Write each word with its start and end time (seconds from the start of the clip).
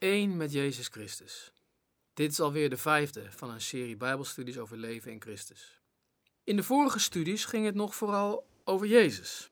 één 0.00 0.36
met 0.36 0.52
Jezus 0.52 0.88
Christus. 0.88 1.52
Dit 2.14 2.30
is 2.30 2.40
alweer 2.40 2.70
de 2.70 2.76
vijfde 2.76 3.32
van 3.32 3.50
een 3.50 3.60
serie 3.60 3.96
Bijbelstudies 3.96 4.58
over 4.58 4.76
leven 4.76 5.12
in 5.12 5.20
Christus. 5.20 5.80
In 6.44 6.56
de 6.56 6.62
vorige 6.62 6.98
studies 6.98 7.44
ging 7.44 7.64
het 7.64 7.74
nog 7.74 7.94
vooral 7.94 8.48
over 8.64 8.86
Jezus. 8.86 9.50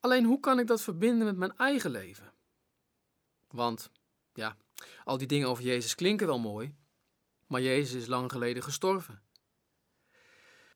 Alleen 0.00 0.24
hoe 0.24 0.40
kan 0.40 0.58
ik 0.58 0.66
dat 0.66 0.82
verbinden 0.82 1.26
met 1.26 1.36
mijn 1.36 1.56
eigen 1.56 1.90
leven? 1.90 2.32
Want, 3.48 3.90
ja, 4.32 4.56
al 5.04 5.18
die 5.18 5.26
dingen 5.26 5.48
over 5.48 5.64
Jezus 5.64 5.94
klinken 5.94 6.26
wel 6.26 6.38
mooi, 6.38 6.74
maar 7.46 7.60
Jezus 7.60 8.02
is 8.02 8.06
lang 8.06 8.32
geleden 8.32 8.62
gestorven. 8.62 9.22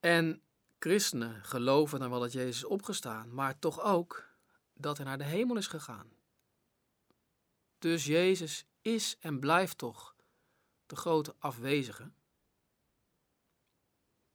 En 0.01 0.43
christenen 0.79 1.45
geloven 1.45 1.99
dan 2.01 2.11
wel 2.11 2.21
dat 2.21 2.33
Jezus 2.33 2.57
is 2.57 2.65
opgestaan, 2.65 3.35
maar 3.35 3.59
toch 3.59 3.81
ook 3.81 4.29
dat 4.75 4.97
hij 4.97 5.07
naar 5.07 5.19
de 5.19 5.25
hemel 5.25 5.57
is 5.57 5.67
gegaan. 5.67 6.13
Dus 7.85 8.05
Jezus 8.05 8.67
is 8.81 9.17
en 9.21 9.41
blijft 9.41 9.79
toch 9.79 10.15
de 10.87 10.97
grote 10.97 11.35
afwezige. 11.39 12.13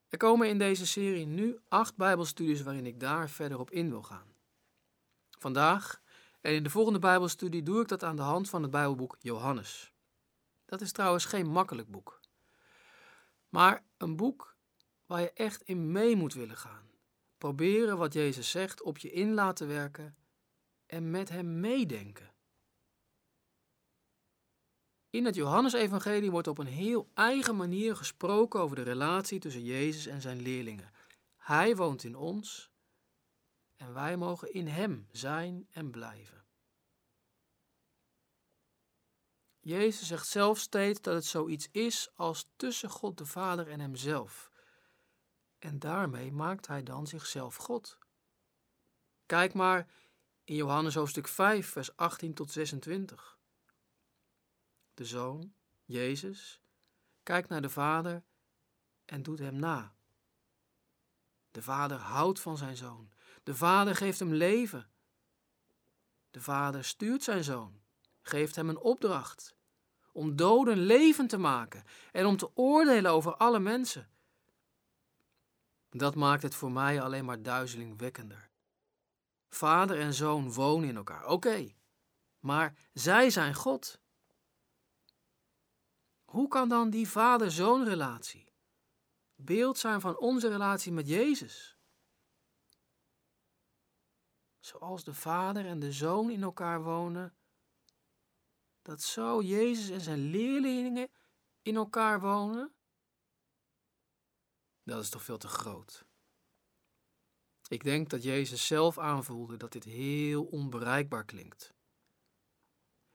Er 0.07 0.17
komen 0.17 0.49
in 0.49 0.57
deze 0.57 0.88
serie 0.88 1.26
nu 1.26 1.59
acht 1.67 1.95
Bijbelstudies 1.95 2.62
waarin 2.62 2.85
ik 2.85 2.99
daar 2.99 3.30
verder 3.30 3.59
op 3.59 3.71
in 3.71 3.90
wil 3.90 4.04
gaan. 4.04 4.34
Vandaag 5.30 6.02
en 6.41 6.54
in 6.54 6.63
de 6.63 6.70
volgende 6.70 6.99
Bijbelstudie 6.99 7.63
doe 7.63 7.81
ik 7.81 7.88
dat 7.88 8.04
aan 8.04 8.16
de 8.16 8.21
hand 8.21 8.49
van 8.49 8.62
het 8.62 8.71
Bijbelboek 8.71 9.16
Johannes. 9.20 9.93
Dat 10.66 10.81
is 10.81 10.91
trouwens 10.91 11.26
geen 11.26 11.48
makkelijk 11.48 11.91
boek, 11.91 12.20
maar 13.49 13.84
een 13.98 14.16
boek 14.16 14.55
waar 15.05 15.21
je 15.21 15.34
echt 15.34 15.62
in 15.62 15.91
mee 15.91 16.16
moet 16.16 16.34
willen 16.34 16.57
gaan. 16.57 16.91
Proberen 17.38 17.98
wat 17.98 18.13
Jezus 18.13 18.52
zegt 18.52 18.81
op 18.81 18.98
je 18.98 19.12
in 19.12 19.34
laten 19.34 19.68
werken 19.68 20.16
en 20.85 21.12
met 21.12 21.29
hem 21.29 21.59
meedenken. 21.59 22.38
In 25.09 25.26
het 25.26 25.36
Johannesevangelie 25.36 26.31
wordt 26.31 26.48
op 26.48 26.58
een 26.58 26.68
heel 26.68 27.09
eigen 27.13 27.55
manier 27.55 27.96
gesproken 27.96 28.60
over 28.60 28.76
de 28.76 28.82
relatie 28.82 29.40
tussen 29.40 29.63
Jezus 29.63 30.05
en 30.05 30.21
zijn 30.21 30.41
leerlingen. 30.41 30.91
Hij 31.38 31.76
woont 31.76 32.04
in 32.04 32.16
ons 32.16 32.71
en 33.76 33.93
wij 33.93 34.18
mogen 34.18 34.54
in 34.54 34.68
hem 34.68 35.07
zijn 35.12 35.68
en 35.71 35.91
blijven. 35.91 36.46
Jezus 39.60 40.07
zegt 40.07 40.27
zelf 40.27 40.60
steeds 40.60 41.01
dat 41.01 41.13
het 41.13 41.26
zoiets 41.26 41.68
is 41.71 42.10
als 42.16 42.49
tussen 42.55 42.90
God 42.90 43.18
de 43.18 43.26
Vader 43.26 43.68
en 43.68 43.79
hemzelf. 43.79 44.51
En 45.60 45.79
daarmee 45.79 46.32
maakt 46.32 46.68
hij 46.68 46.84
dan 46.84 47.07
zichzelf 47.07 47.55
God. 47.55 47.98
Kijk 49.26 49.54
maar 49.54 49.88
in 50.44 50.55
Johannes 50.55 50.96
hoofdstuk 50.96 51.27
5, 51.27 51.68
vers 51.68 51.96
18 51.96 52.34
tot 52.34 52.51
26 52.51 53.38
de 54.99 55.05
Zoon, 55.05 55.53
Jezus, 55.85 56.61
kijkt 57.23 57.49
naar 57.49 57.61
de 57.61 57.69
Vader 57.69 58.23
en 59.05 59.23
doet 59.23 59.39
hem 59.39 59.55
na. 59.55 59.95
De 61.51 61.61
Vader 61.61 61.97
houdt 61.97 62.39
van 62.39 62.57
zijn 62.57 62.77
Zoon. 62.77 63.11
De 63.43 63.55
Vader 63.55 63.95
geeft 63.95 64.19
hem 64.19 64.33
leven. 64.33 64.89
De 66.31 66.41
Vader 66.41 66.83
stuurt 66.83 67.23
zijn 67.23 67.44
Zoon, 67.44 67.81
geeft 68.22 68.55
hem 68.55 68.69
een 68.69 68.77
opdracht 68.77 69.55
om 70.11 70.35
doden 70.35 70.77
levend 70.77 71.29
te 71.29 71.38
maken 71.38 71.83
en 72.11 72.25
om 72.25 72.38
te 72.38 72.55
oordelen 72.55 73.11
over 73.11 73.35
alle 73.35 73.59
mensen. 73.59 74.09
Dat 75.89 76.16
maakt 76.16 76.44
het 76.44 76.55
voor 76.55 76.72
mij 76.72 77.01
alleen 77.01 77.25
maar 77.25 77.41
duizelingwekkender. 77.41 78.50
Vader 79.50 80.00
en 80.00 80.13
zoon 80.13 80.53
wonen 80.53 80.89
in 80.89 80.95
elkaar, 80.95 81.25
oké, 81.27 81.73
maar 82.39 82.77
zij 82.94 83.29
zijn 83.29 83.53
God. 83.53 84.00
Hoe 86.30 86.47
kan 86.47 86.69
dan 86.69 86.90
die 86.90 87.09
vader-zoon 87.09 87.84
relatie 87.84 88.53
beeld 89.35 89.78
zijn 89.78 90.02
van 90.02 90.18
onze 90.18 90.47
relatie 90.47 90.91
met 90.91 91.08
Jezus? 91.08 91.78
Zoals 94.59 95.03
de 95.03 95.13
vader 95.13 95.66
en 95.66 95.79
de 95.79 95.91
zoon 95.91 96.29
in 96.29 96.44
elkaar 96.44 96.84
wonen, 96.84 97.38
dat 98.81 99.01
zo 99.01 99.41
Jezus 99.41 99.89
en 99.89 100.01
zijn 100.01 100.19
leerlingen 100.19 101.12
in 101.62 101.75
elkaar 101.75 102.22
wonen? 102.22 102.73
Dat 104.84 105.03
is 105.03 105.09
toch 105.09 105.23
veel 105.23 105.38
te 105.38 105.47
groot. 105.47 106.06
Ik 107.68 107.84
denk 107.84 108.09
dat 108.09 108.23
Jezus 108.23 108.68
zelf 108.68 108.97
aanvoelde 108.97 109.57
dat 109.57 109.72
dit 109.72 109.84
heel 109.84 110.45
onbereikbaar 110.45 111.25
klinkt. 111.25 111.73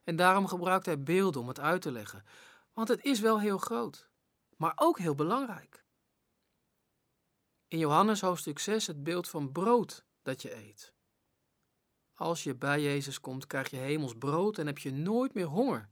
En 0.03 0.17
daarom 0.17 0.47
gebruikt 0.47 0.87
hij 0.87 1.03
beelden 1.03 1.41
om 1.41 1.49
het 1.49 1.61
uit 1.61 1.83
te 1.83 1.93
leggen, 1.93 2.25
want 2.75 2.89
het 2.89 3.05
is 3.05 3.21
wel 3.21 3.41
heel 3.41 3.59
groot, 3.59 4.09
maar 4.57 4.73
ook 4.77 4.99
heel 4.99 5.15
belangrijk. 5.15 5.85
In 7.69 7.79
Johannes 7.79 8.21
hoofdstuk 8.21 8.59
6 8.59 8.87
het 8.87 9.03
beeld 9.03 9.29
van 9.29 9.53
brood 9.53 10.05
dat 10.23 10.43
je 10.43 10.55
eet. 10.55 10.93
Als 12.15 12.43
je 12.43 12.55
bij 12.55 12.83
Jezus 12.83 13.21
komt, 13.21 13.47
krijg 13.47 13.71
je 13.71 13.77
hemels 13.77 14.15
brood 14.19 14.59
en 14.59 14.67
heb 14.67 14.79
je 14.79 14.93
nooit 14.93 15.35
meer 15.35 15.47
honger, 15.47 15.89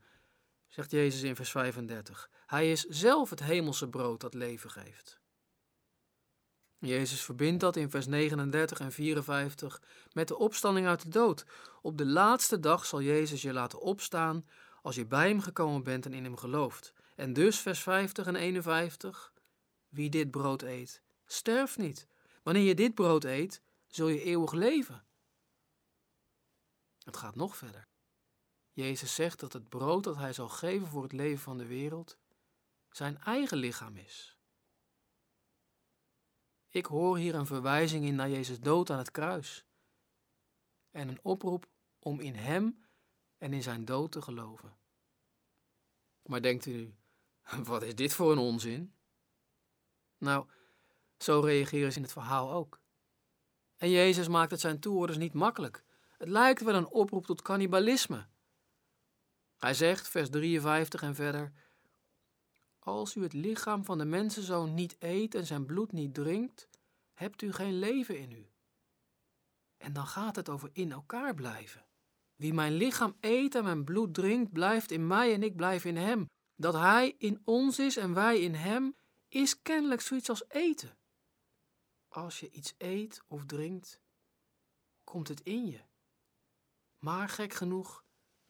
zegt 0.69 0.91
Jezus 0.91 1.22
in 1.22 1.37
vers 1.37 1.50
35. 1.50 2.31
Hij 2.47 2.70
is 2.70 2.84
zelf 2.84 3.31
het 3.31 3.41
hemelse 3.41 3.88
brood 3.88 4.20
dat 4.20 4.34
leven 4.34 4.70
geeft. 4.70 5.20
Jezus 6.78 7.22
verbindt 7.22 7.60
dat 7.60 7.76
in 7.76 7.91
vers 7.91 8.06
39 8.06 8.81
en 8.81 8.93
54 8.93 9.82
met 10.12 10.28
de 10.28 10.38
opstanding 10.38 10.87
uit 10.87 11.03
de 11.03 11.09
dood. 11.09 11.44
Op 11.82 11.99
de 11.99 12.06
laatste 12.06 12.60
dag 12.60 12.87
zal 12.87 13.03
Jezus 13.03 13.43
je 13.43 13.53
laten 13.53 13.81
opstaan 13.81 14.47
als 14.82 14.94
je 14.94 15.06
bij 15.06 15.28
hem 15.28 15.41
gekomen 15.41 15.82
bent 15.82 16.06
en 16.06 16.12
in 16.12 16.25
hem 16.25 16.37
gelooft. 16.37 16.93
En 17.16 17.32
dus, 17.32 17.60
vers 17.60 17.81
50 17.81 18.26
en 18.26 18.37
51, 18.37 19.32
wie 19.88 20.10
dit 20.10 20.31
brood 20.31 20.62
eet, 20.62 21.03
sterft 21.25 21.78
niet. 21.78 22.06
Wanneer 22.43 22.62
je 22.62 22.75
dit 22.75 22.94
brood 22.94 23.25
eet, 23.25 23.62
zul 23.87 24.09
je 24.09 24.22
eeuwig 24.22 24.53
leven. 24.53 25.04
Het 26.98 27.16
gaat 27.16 27.34
nog 27.34 27.56
verder. 27.56 27.88
Jezus 28.72 29.15
zegt 29.15 29.41
dat 29.41 29.53
het 29.53 29.69
brood 29.69 30.04
dat 30.04 30.16
hij 30.16 30.32
zal 30.32 30.48
geven 30.48 30.87
voor 30.87 31.03
het 31.03 31.12
leven 31.12 31.43
van 31.43 31.59
de 31.59 31.66
wereld 31.66 32.16
zijn 32.91 33.19
eigen 33.19 33.56
lichaam 33.56 33.97
is. 33.97 34.37
Ik 36.69 36.87
hoor 36.87 37.16
hier 37.16 37.34
een 37.34 37.47
verwijzing 37.47 38.04
in 38.04 38.14
naar 38.14 38.31
Jezus 38.31 38.60
dood 38.60 38.91
aan 38.91 38.99
het 38.99 39.10
kruis 39.10 39.66
en 40.91 41.09
een 41.09 41.20
oproep 41.22 41.69
om 41.99 42.20
in 42.20 42.34
Hem 42.34 42.84
en 43.42 43.53
in 43.53 43.62
zijn 43.62 43.84
dood 43.84 44.12
te 44.12 44.22
geloven. 44.22 44.76
Maar 46.22 46.42
denkt 46.42 46.66
u 46.66 46.94
wat 47.64 47.82
is 47.82 47.94
dit 47.94 48.14
voor 48.14 48.32
een 48.32 48.38
onzin? 48.38 48.94
Nou, 50.19 50.47
zo 51.19 51.41
reageren 51.41 51.91
ze 51.91 51.97
in 51.97 52.02
het 52.02 52.12
verhaal 52.12 52.52
ook. 52.52 52.81
En 53.76 53.91
Jezus 53.91 54.28
maakt 54.28 54.50
het 54.50 54.60
zijn 54.60 54.81
toehoorders 54.81 55.19
niet 55.19 55.32
makkelijk. 55.32 55.84
Het 56.19 56.28
lijkt 56.28 56.62
wel 56.62 56.75
een 56.75 56.88
oproep 56.88 57.26
tot 57.26 57.42
cannibalisme. 57.42 58.26
Hij 59.58 59.75
zegt, 59.75 60.08
vers 60.08 60.31
53 60.31 61.02
en 61.02 61.14
verder: 61.14 61.52
Als 62.78 63.14
u 63.14 63.22
het 63.22 63.32
lichaam 63.32 63.84
van 63.84 63.98
de 63.98 64.04
mensenzoon 64.04 64.75
niet 64.75 64.97
eet 64.98 65.34
en 65.34 65.47
zijn 65.47 65.66
bloed 65.66 65.92
niet 65.92 66.14
drinkt, 66.14 66.69
hebt 67.14 67.42
u 67.42 67.52
geen 67.52 67.78
leven 67.78 68.19
in 68.19 68.32
u. 68.32 68.50
En 69.76 69.92
dan 69.92 70.06
gaat 70.06 70.36
het 70.36 70.48
over 70.48 70.70
in 70.72 70.92
elkaar 70.92 71.34
blijven. 71.34 71.84
Wie 72.42 72.54
mijn 72.54 72.72
lichaam 72.72 73.16
eet 73.20 73.54
en 73.54 73.64
mijn 73.64 73.84
bloed 73.84 74.14
drinkt, 74.14 74.53
blijft 74.53 74.91
in 74.91 75.06
mij 75.06 75.34
en 75.34 75.42
ik 75.42 75.56
blijf 75.56 75.84
in 75.84 75.97
hem. 75.97 76.30
Dat 76.56 76.75
hij 76.75 77.14
in 77.19 77.42
ons 77.44 77.78
is 77.78 77.97
en 77.97 78.14
wij 78.14 78.41
in 78.41 78.54
hem, 78.54 78.97
is 79.28 79.62
kennelijk 79.62 80.00
zoiets 80.00 80.28
als 80.28 80.48
eten. 80.48 80.98
Als 82.08 82.41
je 82.41 82.50
iets 82.50 82.75
eet 82.78 83.22
of 83.26 83.44
drinkt, 83.44 84.00
komt 85.04 85.28
het 85.28 85.41
in 85.41 85.66
je. 85.66 85.81
Maar 86.98 87.28
gek 87.28 87.52
genoeg, 87.52 88.04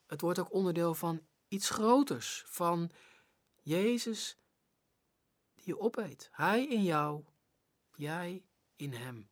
het 0.06 0.20
wordt 0.20 0.38
ook 0.38 0.52
onderdeel 0.52 0.94
van 0.94 1.26
iets 1.48 1.70
groters, 1.70 2.44
van 2.46 2.90
Jezus 3.60 4.38
die 5.54 5.64
je 5.66 5.78
opeet. 5.78 6.28
Hij 6.32 6.66
in 6.66 6.82
jou, 6.82 7.24
jij 7.94 8.44
in 8.76 8.92
hem. 8.92 9.30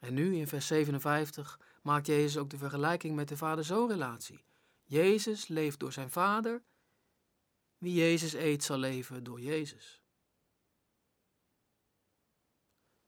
En 0.00 0.14
nu 0.14 0.36
in 0.36 0.48
vers 0.48 0.66
57 0.66 1.72
maakt 1.84 2.06
Jezus 2.06 2.36
ook 2.36 2.50
de 2.50 2.58
vergelijking 2.58 3.14
met 3.14 3.28
de 3.28 3.36
vader-zoon-relatie. 3.36 4.44
Jezus 4.82 5.48
leeft 5.48 5.80
door 5.80 5.92
zijn 5.92 6.10
vader. 6.10 6.62
Wie 7.78 7.94
Jezus 7.94 8.32
eet, 8.32 8.64
zal 8.64 8.78
leven 8.78 9.24
door 9.24 9.40
Jezus. 9.40 10.02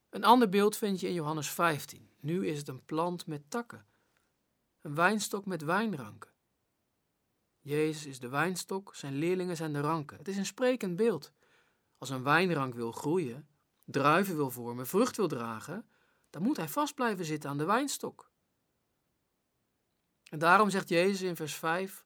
Een 0.08 0.25
ander 0.25 0.49
beeld 0.49 0.76
vind 0.76 1.00
je 1.00 1.08
in 1.08 1.14
Johannes 1.14 1.50
15. 1.50 2.11
Nu 2.20 2.46
is 2.46 2.58
het 2.58 2.69
een 2.69 2.84
plant 2.84 3.26
met 3.26 3.50
takken, 3.50 3.87
een 4.81 4.94
wijnstok 4.94 5.46
met 5.46 5.62
wijnranken. 5.62 6.31
Jezus 7.61 8.06
is 8.06 8.20
de 8.20 8.29
wijnstok, 8.29 8.94
zijn 8.94 9.14
leerlingen 9.14 9.56
zijn 9.56 9.72
de 9.72 9.81
ranken. 9.81 10.19
Het 10.19 10.29
is 10.29 10.37
een 10.37 10.46
sprekend 10.46 10.96
beeld. 10.96 11.32
Als 11.99 12.11
een 12.11 12.22
wijnrank 12.22 12.75
wil 12.75 12.93
groeien, 12.93 13.49
druiven 13.84 14.37
wil 14.37 14.50
vormen, 14.50 14.87
vrucht 14.87 15.17
wil 15.17 15.29
dragen, 15.29 15.90
dan 16.31 16.43
moet 16.43 16.56
hij 16.56 16.69
vast 16.69 16.94
blijven 16.94 17.25
zitten 17.25 17.50
aan 17.50 17.58
de 17.58 17.64
wijnstok. 17.64 18.34
En 20.36 20.42
daarom 20.42 20.70
zegt 20.70 20.88
Jezus 20.88 21.22
in 21.22 21.36
vers 21.36 21.54
5: 21.54 22.04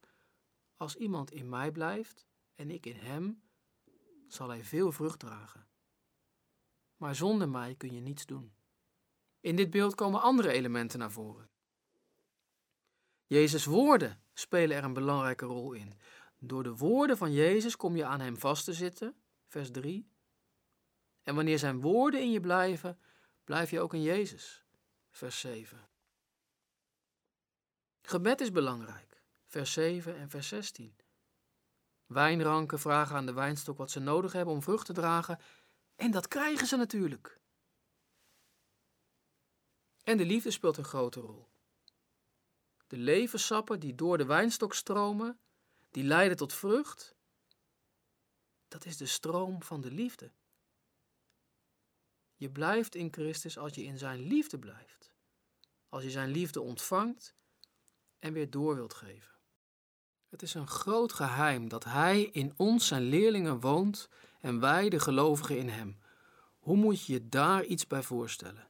Als 0.77 0.97
iemand 0.97 1.31
in 1.31 1.49
mij 1.49 1.71
blijft 1.71 2.27
en 2.55 2.71
ik 2.71 2.87
in 2.87 2.97
hem, 2.97 3.43
zal 4.29 4.49
hij 4.49 4.65
veel 4.65 4.93
vrucht 4.93 5.19
dragen. 5.19 5.69
Maar 6.97 7.15
zonder 7.15 7.49
mij 7.49 7.75
kun 7.75 7.95
je 7.95 8.01
niets 8.01 8.27
doen. 8.27 8.53
In 9.41 9.57
dit 9.57 9.71
beeld 9.71 9.95
komen 9.95 10.21
andere 10.21 10.51
elementen 10.51 10.99
naar 10.99 11.11
voren. 11.11 11.51
Jezus' 13.27 13.65
woorden 13.65 14.23
spelen 14.33 14.77
er 14.77 14.85
een 14.85 14.93
belangrijke 14.93 15.47
rol 15.47 15.73
in. 15.73 15.93
Door 16.39 16.63
de 16.63 16.77
woorden 16.77 17.17
van 17.17 17.33
Jezus 17.33 17.77
kom 17.77 17.97
je 17.97 18.05
aan 18.05 18.21
hem 18.21 18.39
vast 18.39 18.65
te 18.65 18.73
zitten, 18.73 19.15
vers 19.47 19.71
3. 19.71 20.11
En 21.23 21.35
wanneer 21.35 21.59
zijn 21.59 21.81
woorden 21.81 22.21
in 22.21 22.31
je 22.31 22.41
blijven, 22.41 22.99
blijf 23.45 23.71
je 23.71 23.81
ook 23.81 23.95
in 23.95 24.03
Jezus, 24.03 24.65
vers 25.11 25.41
7. 25.41 25.90
Gebed 28.03 28.41
is 28.41 28.53
belangrijk, 28.53 29.23
vers 29.47 29.73
7 29.73 30.17
en 30.17 30.31
vers 30.31 30.49
16. 30.49 30.97
Wijnranken 32.07 32.79
vragen 32.79 33.17
aan 33.17 33.27
de 33.27 33.33
wijnstok 33.33 33.79
wat 33.79 33.91
ze 33.91 34.01
nodig 34.01 34.33
hebben 34.33 34.55
om 34.55 34.63
vrucht 34.63 34.87
te 34.87 34.93
dragen, 34.93 35.39
en 35.97 36.11
dat 36.11 36.29
krijgen 36.29 36.67
ze 36.67 36.77
natuurlijk. 36.77 37.41
En 40.03 40.17
de 40.17 40.25
liefde 40.25 40.51
speelt 40.51 40.77
een 40.77 40.85
grote 40.85 41.21
rol. 41.21 41.49
De 42.87 42.97
levenssappen 42.97 43.81
die 43.81 43.95
door 43.95 44.19
de 44.19 44.25
wijnstok 44.25 44.75
stromen, 44.75 45.39
die 45.91 46.05
leiden 46.05 46.37
tot 46.37 46.53
vrucht, 46.53 47.17
dat 48.69 48.85
is 48.85 48.97
de 48.97 49.07
stroom 49.07 49.63
van 49.63 49.81
de 49.81 49.91
liefde. 49.91 50.33
Je 52.35 52.51
blijft 52.51 52.95
in 52.95 53.13
Christus 53.13 53.59
als 53.59 53.75
je 53.75 53.83
in 53.83 53.99
zijn 53.99 54.21
liefde 54.21 54.59
blijft. 54.59 55.13
Als 55.89 56.03
je 56.03 56.11
zijn 56.11 56.31
liefde 56.31 56.61
ontvangt 56.61 57.35
en 58.21 58.33
weer 58.33 58.51
door 58.51 58.75
wilt 58.75 58.95
geven. 58.95 59.31
Het 60.29 60.43
is 60.43 60.55
een 60.55 60.69
groot 60.69 61.13
geheim 61.13 61.69
dat 61.69 61.85
Hij 61.85 62.23
in 62.23 62.53
ons 62.57 62.87
zijn 62.87 63.03
leerlingen 63.03 63.61
woont 63.61 64.09
en 64.41 64.61
wij 64.61 64.89
de 64.89 65.01
gelovigen 65.01 65.59
in 65.59 65.69
Hem. 65.69 65.99
Hoe 66.59 66.77
moet 66.77 67.07
je 67.07 67.13
je 67.13 67.29
daar 67.29 67.65
iets 67.65 67.87
bij 67.87 68.03
voorstellen? 68.03 68.69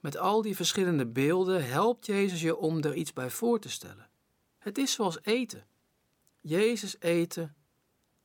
Met 0.00 0.16
al 0.16 0.42
die 0.42 0.56
verschillende 0.56 1.06
beelden 1.06 1.66
helpt 1.66 2.06
Jezus 2.06 2.40
je 2.40 2.56
om 2.56 2.82
er 2.82 2.94
iets 2.94 3.12
bij 3.12 3.30
voor 3.30 3.60
te 3.60 3.70
stellen. 3.70 4.08
Het 4.58 4.78
is 4.78 4.92
zoals 4.92 5.18
eten. 5.22 5.66
Jezus 6.40 7.00
eten 7.00 7.54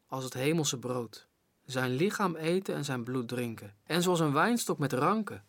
als 0.05 0.23
het 0.23 0.33
hemelse 0.33 0.79
brood. 0.79 1.27
Zijn 1.65 1.91
lichaam 1.91 2.35
eten 2.35 2.75
en 2.75 2.85
zijn 2.85 3.03
bloed 3.03 3.27
drinken. 3.27 3.75
En 3.83 4.01
zoals 4.01 4.19
een 4.19 4.33
wijnstok 4.33 4.77
met 4.77 4.93
ranken. 4.93 5.45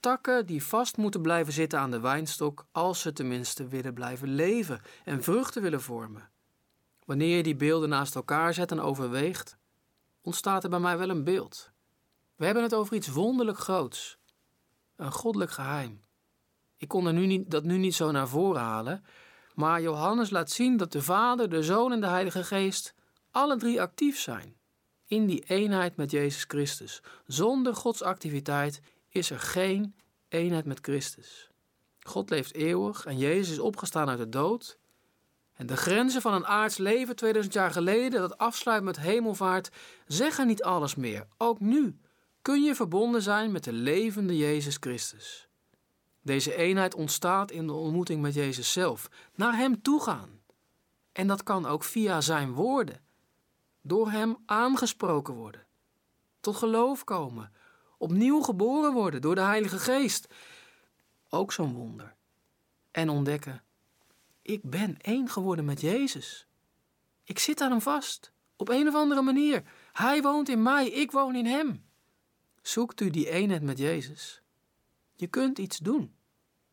Takken 0.00 0.46
die 0.46 0.64
vast 0.64 0.96
moeten 0.96 1.22
blijven 1.22 1.52
zitten 1.52 1.78
aan 1.78 1.90
de 1.90 2.00
wijnstok 2.00 2.66
als 2.72 3.00
ze 3.00 3.12
tenminste 3.12 3.68
willen 3.68 3.94
blijven 3.94 4.28
leven 4.28 4.80
en 5.04 5.22
vruchten 5.22 5.62
willen 5.62 5.80
vormen. 5.80 6.30
Wanneer 7.04 7.36
je 7.36 7.42
die 7.42 7.56
beelden 7.56 7.88
naast 7.88 8.14
elkaar 8.14 8.54
zet 8.54 8.70
en 8.70 8.80
overweegt, 8.80 9.56
ontstaat 10.20 10.64
er 10.64 10.70
bij 10.70 10.78
mij 10.78 10.98
wel 10.98 11.10
een 11.10 11.24
beeld. 11.24 11.70
We 12.36 12.44
hebben 12.44 12.62
het 12.62 12.74
over 12.74 12.96
iets 12.96 13.08
wonderlijk 13.08 13.58
groots. 13.58 14.18
Een 14.96 15.12
goddelijk 15.12 15.50
geheim. 15.50 16.04
Ik 16.76 16.88
kon 16.88 17.06
er 17.06 17.12
nu 17.12 17.26
niet, 17.26 17.50
dat 17.50 17.64
nu 17.64 17.78
niet 17.78 17.94
zo 17.94 18.10
naar 18.10 18.28
voren 18.28 18.60
halen, 18.60 19.04
maar 19.54 19.82
Johannes 19.82 20.30
laat 20.30 20.50
zien 20.50 20.76
dat 20.76 20.92
de 20.92 21.02
Vader, 21.02 21.48
de 21.48 21.62
Zoon 21.62 21.92
en 21.92 22.00
de 22.00 22.06
Heilige 22.06 22.44
Geest 22.44 22.94
alle 23.30 23.56
drie 23.56 23.80
actief 23.80 24.18
zijn 24.18 24.56
in 25.06 25.26
die 25.26 25.44
eenheid 25.46 25.96
met 25.96 26.10
Jezus 26.10 26.44
Christus. 26.48 27.02
Zonder 27.26 27.74
Gods 27.74 28.02
activiteit 28.02 28.80
is 29.16 29.30
er 29.30 29.40
geen 29.40 29.94
eenheid 30.28 30.64
met 30.64 30.78
Christus. 30.82 31.50
God 32.00 32.30
leeft 32.30 32.54
eeuwig 32.54 33.04
en 33.04 33.18
Jezus 33.18 33.50
is 33.50 33.58
opgestaan 33.58 34.08
uit 34.08 34.18
de 34.18 34.28
dood. 34.28 34.78
En 35.52 35.66
de 35.66 35.76
grenzen 35.76 36.20
van 36.20 36.34
een 36.34 36.46
aards 36.46 36.76
leven 36.76 37.16
2000 37.16 37.54
jaar 37.54 37.70
geleden, 37.70 38.20
dat 38.20 38.38
afsluit 38.38 38.82
met 38.82 39.00
hemelvaart, 39.00 39.70
zeggen 40.06 40.46
niet 40.46 40.62
alles 40.62 40.94
meer. 40.94 41.26
Ook 41.36 41.60
nu 41.60 42.00
kun 42.42 42.62
je 42.62 42.74
verbonden 42.74 43.22
zijn 43.22 43.52
met 43.52 43.64
de 43.64 43.72
levende 43.72 44.36
Jezus 44.36 44.76
Christus. 44.80 45.48
Deze 46.22 46.54
eenheid 46.54 46.94
ontstaat 46.94 47.50
in 47.50 47.66
de 47.66 47.72
ontmoeting 47.72 48.22
met 48.22 48.34
Jezus 48.34 48.72
zelf, 48.72 49.10
naar 49.34 49.56
Hem 49.56 49.82
toegaan. 49.82 50.40
En 51.12 51.26
dat 51.26 51.42
kan 51.42 51.66
ook 51.66 51.84
via 51.84 52.20
Zijn 52.20 52.52
woorden, 52.52 53.00
door 53.82 54.10
Hem 54.10 54.36
aangesproken 54.46 55.34
worden, 55.34 55.66
tot 56.40 56.56
geloof 56.56 57.04
komen, 57.04 57.52
opnieuw 57.96 58.40
geboren 58.40 58.92
worden 58.92 59.20
door 59.20 59.34
de 59.34 59.40
Heilige 59.40 59.78
Geest. 59.78 60.28
Ook 61.28 61.52
zo'n 61.52 61.74
wonder. 61.74 62.14
En 62.90 63.08
ontdekken, 63.08 63.62
ik 64.42 64.60
ben 64.62 64.96
één 65.00 65.28
geworden 65.28 65.64
met 65.64 65.80
Jezus. 65.80 66.46
Ik 67.24 67.38
zit 67.38 67.60
aan 67.60 67.70
Hem 67.70 67.80
vast, 67.80 68.32
op 68.56 68.68
een 68.68 68.88
of 68.88 68.94
andere 68.94 69.22
manier. 69.22 69.62
Hij 69.92 70.22
woont 70.22 70.48
in 70.48 70.62
mij, 70.62 70.88
ik 70.88 71.10
woon 71.10 71.34
in 71.34 71.46
Hem. 71.46 71.84
Zoekt 72.62 73.00
u 73.00 73.10
die 73.10 73.30
eenheid 73.30 73.62
met 73.62 73.78
Jezus? 73.78 74.42
Je 75.14 75.26
kunt 75.26 75.58
iets 75.58 75.78
doen. 75.78 76.14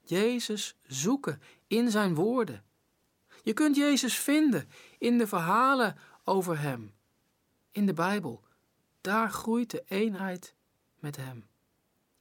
Jezus 0.01 0.75
zoeken 0.87 1.41
in 1.67 1.91
zijn 1.91 2.15
woorden. 2.15 2.63
Je 3.43 3.53
kunt 3.53 3.75
Jezus 3.75 4.19
vinden 4.19 4.69
in 4.97 5.17
de 5.17 5.27
verhalen 5.27 5.97
over 6.23 6.59
Hem. 6.59 6.93
In 7.71 7.85
de 7.85 7.93
Bijbel. 7.93 8.43
Daar 9.01 9.31
groeit 9.31 9.71
de 9.71 9.83
eenheid 9.87 10.55
met 11.03 11.15
Hem. 11.15 11.47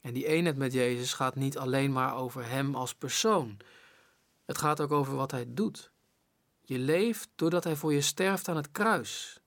En 0.01 0.13
die 0.13 0.25
eenheid 0.25 0.57
met 0.57 0.73
Jezus 0.73 1.13
gaat 1.13 1.35
niet 1.35 1.57
alleen 1.57 1.91
maar 1.91 2.15
over 2.15 2.45
Hem 2.45 2.75
als 2.75 2.95
persoon. 2.95 3.57
Het 4.45 4.57
gaat 4.57 4.81
ook 4.81 4.91
over 4.91 5.15
wat 5.15 5.31
Hij 5.31 5.45
doet. 5.47 5.91
Je 6.61 6.79
leeft 6.79 7.29
doordat 7.35 7.63
Hij 7.63 7.75
voor 7.75 7.93
je 7.93 8.01
sterft 8.01 8.47
aan 8.47 8.55
het 8.55 8.71
kruis. 8.71 9.41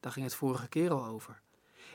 Daar 0.00 0.12
ging 0.12 0.24
het 0.24 0.34
vorige 0.34 0.68
keer 0.68 0.90
al 0.90 1.04
over. 1.04 1.42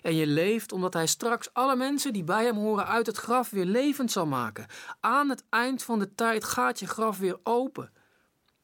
En 0.01 0.15
je 0.15 0.27
leeft 0.27 0.71
omdat 0.71 0.93
Hij 0.93 1.07
straks 1.07 1.53
alle 1.53 1.75
mensen 1.75 2.13
die 2.13 2.23
bij 2.23 2.43
Hem 2.43 2.55
horen 2.55 2.85
uit 2.87 3.05
het 3.05 3.17
graf 3.17 3.49
weer 3.49 3.65
levend 3.65 4.11
zal 4.11 4.25
maken. 4.25 4.67
Aan 4.99 5.29
het 5.29 5.43
eind 5.49 5.83
van 5.83 5.99
de 5.99 6.15
tijd 6.15 6.43
gaat 6.43 6.79
je 6.79 6.87
graf 6.87 7.17
weer 7.17 7.39
open 7.43 7.91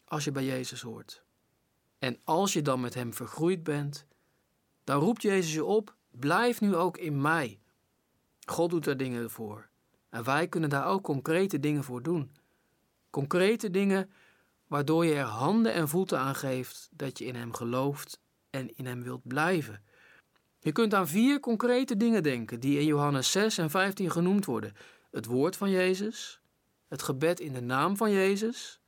als 0.06 0.24
je 0.24 0.32
bij 0.32 0.46
Jezus 0.46 0.82
hoort. 0.82 1.24
En 2.00 2.20
als 2.24 2.54
je 2.54 2.62
dan 2.62 2.80
met 2.80 2.94
Hem 2.94 3.14
vergroeid 3.14 3.64
bent, 3.64 4.06
dan 4.84 5.00
roept 5.00 5.22
Jezus 5.22 5.54
je 5.54 5.66
op: 5.66 5.96
blijf 6.12 6.62
nu 6.62 6.76
ook 6.76 6.98
in 6.98 7.22
mij. 7.22 7.60
God 8.46 8.70
doet 8.70 8.84
daar 8.84 8.98
dingen 8.98 9.30
voor. 9.30 9.70
En 10.10 10.24
wij 10.24 10.48
kunnen 10.48 10.70
daar 10.70 10.86
ook 10.86 11.04
concrete 11.04 11.60
dingen 11.60 11.84
voor 11.84 12.04
doen. 12.04 12.32
Concrete 13.10 13.70
dingen 13.70 14.12
waardoor 14.68 15.06
je 15.06 15.14
er 15.14 15.26
handen 15.26 15.74
en 15.74 15.88
voeten 15.88 16.20
aan 16.20 16.36
geeft 16.36 16.90
dat 16.92 17.18
je 17.18 17.26
in 17.26 17.36
Hem 17.36 17.54
gelooft 17.54 18.20
en 18.50 18.78
in 18.78 18.86
Hem 18.86 19.04
wilt 19.04 19.28
blijven. 19.28 19.84
Je 20.60 20.72
kunt 20.72 20.94
aan 20.94 21.08
vier 21.08 21.40
concrete 21.40 21.98
dingen 21.98 22.24
denken 22.24 22.60
die 22.60 22.80
in 22.80 22.86
Johannes 22.86 23.32
6 23.32 23.58
en 23.58 23.70
15 23.70 24.12
genoemd 24.12 24.46
worden: 24.46 24.74
het 25.12 25.26
woord 25.26 25.56
van 25.56 25.70
Jezus, 25.70 26.42
het 26.88 27.02
gebed 27.02 27.40
in 27.40 27.54
de 27.54 27.62
naam 27.62 27.98
van 27.98 28.12
Jezus, 28.12 28.80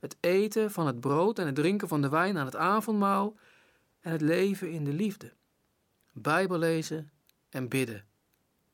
het 0.00 0.16
eten 0.20 0.70
van 0.70 0.86
het 0.86 1.00
brood 1.00 1.38
en 1.38 1.46
het 1.46 1.54
drinken 1.54 1.88
van 1.88 2.02
de 2.02 2.08
wijn 2.08 2.38
aan 2.38 2.46
het 2.46 2.56
avondmaal 2.56 3.36
en 4.00 4.12
het 4.12 4.20
leven 4.20 4.70
in 4.70 4.84
de 4.84 4.92
liefde. 4.92 5.32
Bijbel 6.12 6.58
lezen 6.58 7.10
en 7.50 7.68
bidden. 7.68 8.04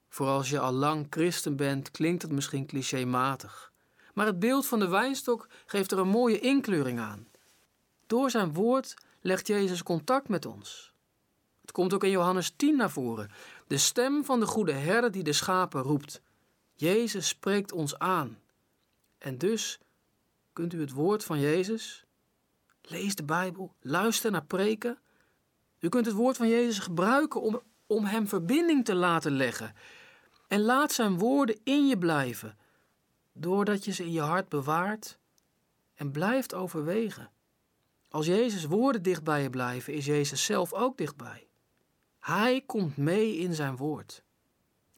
Voor 0.08 0.26
als 0.26 0.50
je 0.50 0.58
al 0.58 0.72
lang 0.72 1.06
christen 1.10 1.56
bent, 1.56 1.90
klinkt 1.90 2.22
het 2.22 2.32
misschien 2.32 2.66
clichématig. 2.66 3.72
Maar 4.14 4.26
het 4.26 4.38
beeld 4.38 4.66
van 4.66 4.78
de 4.78 4.88
wijnstok 4.88 5.48
geeft 5.66 5.92
er 5.92 5.98
een 5.98 6.08
mooie 6.08 6.40
inkleuring 6.40 7.00
aan. 7.00 7.28
Door 8.06 8.30
zijn 8.30 8.52
woord 8.52 8.94
legt 9.20 9.46
Jezus 9.46 9.82
contact 9.82 10.28
met 10.28 10.46
ons. 10.46 10.92
Het 11.60 11.72
komt 11.72 11.92
ook 11.92 12.04
in 12.04 12.10
Johannes 12.10 12.52
10 12.56 12.76
naar 12.76 12.90
voren. 12.90 13.30
De 13.66 13.78
stem 13.78 14.24
van 14.24 14.40
de 14.40 14.46
goede 14.46 14.72
herder 14.72 15.10
die 15.10 15.22
de 15.22 15.32
schapen 15.32 15.82
roept. 15.82 16.20
Jezus 16.74 17.28
spreekt 17.28 17.72
ons 17.72 17.98
aan. 17.98 18.38
En 19.18 19.38
dus 19.38 19.78
kunt 20.52 20.72
u 20.72 20.80
het 20.80 20.92
woord 20.92 21.24
van 21.24 21.40
Jezus, 21.40 22.04
lees 22.82 23.14
de 23.14 23.24
Bijbel, 23.24 23.74
luister 23.80 24.30
naar 24.30 24.44
preken. 24.44 24.98
U 25.78 25.88
kunt 25.88 26.06
het 26.06 26.14
woord 26.14 26.36
van 26.36 26.48
Jezus 26.48 26.78
gebruiken 26.78 27.40
om, 27.40 27.60
om 27.86 28.04
Hem 28.04 28.28
verbinding 28.28 28.84
te 28.84 28.94
laten 28.94 29.32
leggen. 29.32 29.74
En 30.48 30.60
laat 30.60 30.92
Zijn 30.92 31.18
woorden 31.18 31.60
in 31.64 31.86
je 31.86 31.98
blijven, 31.98 32.58
doordat 33.32 33.84
je 33.84 33.92
ze 33.92 34.04
in 34.04 34.12
je 34.12 34.20
hart 34.20 34.48
bewaart 34.48 35.18
en 35.94 36.10
blijft 36.10 36.54
overwegen. 36.54 37.30
Als 38.08 38.26
Jezus 38.26 38.64
woorden 38.64 39.02
dicht 39.02 39.24
bij 39.24 39.42
je 39.42 39.50
blijven, 39.50 39.92
is 39.92 40.06
Jezus 40.06 40.44
zelf 40.44 40.72
ook 40.72 40.96
dichtbij. 40.96 41.46
Hij 42.18 42.62
komt 42.66 42.96
mee 42.96 43.36
in 43.36 43.54
zijn 43.54 43.76
woord. 43.76 44.22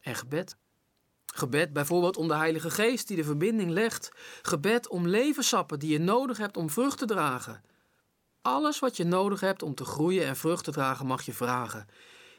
En 0.00 0.14
gebed. 0.14 0.56
Gebed 1.26 1.72
bijvoorbeeld 1.72 2.16
om 2.16 2.28
de 2.28 2.34
Heilige 2.34 2.70
Geest 2.70 3.08
die 3.08 3.16
de 3.16 3.24
verbinding 3.24 3.70
legt. 3.70 4.10
Gebed 4.42 4.88
om 4.88 5.06
levenssappen 5.06 5.78
die 5.78 5.92
je 5.92 5.98
nodig 5.98 6.38
hebt 6.38 6.56
om 6.56 6.70
vrucht 6.70 6.98
te 6.98 7.06
dragen. 7.06 7.62
Alles 8.42 8.78
wat 8.78 8.96
je 8.96 9.04
nodig 9.04 9.40
hebt 9.40 9.62
om 9.62 9.74
te 9.74 9.84
groeien 9.84 10.26
en 10.26 10.36
vrucht 10.36 10.64
te 10.64 10.70
dragen 10.70 11.06
mag 11.06 11.22
je 11.22 11.32
vragen. 11.32 11.88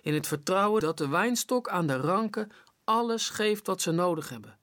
In 0.02 0.14
het 0.14 0.28
vertrouwen 0.28 0.82
dat 0.82 0.98
de 0.98 1.08
wijnstok 1.08 1.70
aan 1.70 1.88
de 1.88 1.98
ranken 1.98 2.52
alles 2.92 3.30
geeft 3.30 3.68
wat 3.68 3.82
ze 3.82 3.92
nodig 3.92 4.30
hebben. 4.30 4.58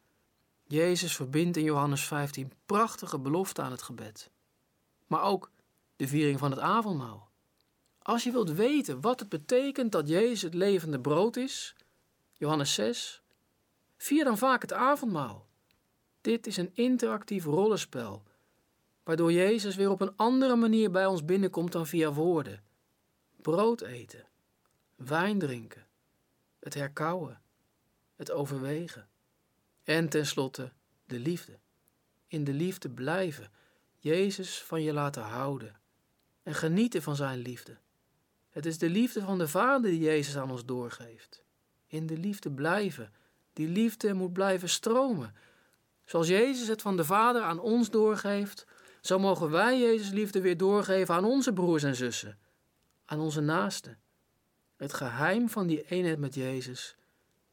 Jezus 0.67 1.17
verbindt 1.17 1.57
in 1.57 1.65
Johannes 1.65 2.05
15 2.05 2.53
prachtige 2.67 3.19
beloften 3.19 3.65
aan 3.65 3.71
het 3.71 3.83
gebed. 3.83 4.31
maar 5.07 5.23
ook 5.23 5.51
de 5.97 6.09
viering 6.09 6.39
van 6.39 6.51
het 6.51 6.61
avondmaal. 6.61 7.31
Als 8.03 8.25
je 8.25 8.31
wilt 8.31 8.51
weten 8.51 9.01
wat 9.01 9.21
het 9.21 9.29
betekent 9.29 9.93
dat 9.93 10.09
Jezus 10.09 10.43
het 10.43 10.55
levende 10.55 11.01
brood 11.01 11.37
is, 11.37 11.75
Johannes 12.33 12.75
6, 12.75 13.23
vier 13.97 14.25
dan 14.25 14.39
vaak 14.39 14.63
het 14.63 14.73
avondmaal. 14.73 15.47
Dit 16.21 16.47
is 16.47 16.57
een 16.57 16.71
interactief 16.75 17.45
rollenspel, 17.45 18.23
waardoor 19.03 19.33
Jezus 19.33 19.77
weer 19.77 19.91
op 19.91 20.01
een 20.01 20.17
andere 20.17 20.57
manier 20.57 20.91
bij 20.91 21.07
ons 21.07 21.25
binnenkomt 21.25 21.73
dan 21.73 21.87
via 21.87 22.13
woorden. 22.13 22.63
Brood 23.37 23.81
eten, 23.81 24.27
wijn 24.97 25.39
drinken, 25.39 25.87
het 26.59 26.75
herkauwen, 26.75 27.41
het 28.19 28.31
overwegen 28.31 29.09
en 29.85 30.09
tenslotte 30.09 30.73
de 31.07 31.19
liefde. 31.19 31.59
In 32.27 32.45
de 32.45 32.53
liefde 32.53 32.91
blijven, 32.91 33.51
Jezus 33.97 34.63
van 34.63 34.83
je 34.83 34.93
laten 34.93 35.23
houden 35.23 35.81
en 36.43 36.55
genieten 36.55 37.03
van 37.03 37.17
zijn 37.17 37.39
liefde. 37.39 37.77
Het 38.49 38.67
is 38.67 38.79
de 38.79 38.89
liefde 38.89 39.21
van 39.21 39.39
de 39.39 39.49
Vader 39.49 39.91
die 39.91 40.01
Jezus 40.01 40.37
aan 40.37 40.51
ons 40.51 40.65
doorgeeft. 40.65 41.45
In 41.87 42.07
de 42.07 42.17
liefde 42.17 42.51
blijven. 42.51 43.13
Die 43.53 43.69
liefde 43.69 44.15
moet 44.15 44.33
blijven 44.33 44.69
stromen. 44.69 45.35
Zoals 46.05 46.29
Jezus 46.29 46.69
het 46.69 46.83
van 46.83 46.97
de 46.97 47.05
Vader 47.05 47.43
aan 47.43 47.59
ons 47.59 47.91
doorgeeft, 47.91 48.67
zo 49.01 49.19
mogen 49.19 49.51
wij 49.51 49.81
Jezus 49.81 50.11
liefde 50.11 50.41
weer 50.41 50.57
doorgeven 50.57 51.15
aan 51.15 51.25
onze 51.25 51.53
broers 51.53 51.83
en 51.83 51.97
zussen, 51.97 52.39
aan 53.05 53.21
onze 53.21 53.41
naasten. 53.41 53.99
Het 54.77 54.93
geheim 54.93 55.49
van 55.49 55.67
die 55.67 55.83
eenheid 55.83 56.19
met 56.19 56.35
Jezus 56.35 56.98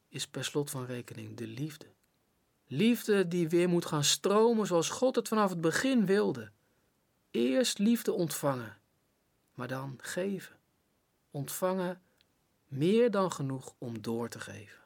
is 0.10 0.28
per 0.28 0.44
slot 0.44 0.70
van 0.70 0.86
rekening 0.86 1.38
de 1.38 1.48
liefde. 1.48 1.86
Liefde 2.68 3.28
die 3.28 3.50
weer 3.50 3.70
moet 3.70 3.86
gaan 3.86 4.04
stromen 4.04 4.68
zoals 4.68 4.90
God 4.90 5.16
het 5.16 5.28
vanaf 5.28 5.50
het 5.50 5.62
begin 5.62 6.06
wilde. 6.06 6.52
Eerst 7.32 7.80
liefde 7.80 8.12
ontvangen, 8.12 8.78
maar 9.54 9.68
dan 9.68 9.98
geven. 10.02 10.56
Ontvangen 11.32 12.02
meer 12.66 13.12
dan 13.12 13.32
genoeg 13.32 13.74
om 13.78 14.02
door 14.02 14.30
te 14.30 14.40
geven. 14.40 14.85